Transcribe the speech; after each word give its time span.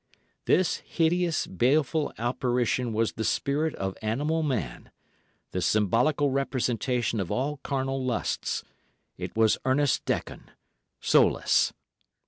This 0.45 0.77
hideous, 0.77 1.45
baleful 1.45 2.11
apparition 2.17 2.91
was 2.91 3.11
the 3.11 3.23
spirit 3.23 3.75
of 3.75 3.95
animal 4.01 4.41
man, 4.41 4.89
the 5.51 5.61
symbolical 5.61 6.31
representation 6.31 7.19
of 7.19 7.29
all 7.29 7.57
carnal 7.57 8.03
lusts—it 8.03 9.35
was 9.35 9.59
Ernest 9.63 10.03
Dekon—soulless. 10.05 11.73